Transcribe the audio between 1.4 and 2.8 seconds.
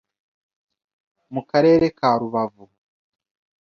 karere ka Rubavu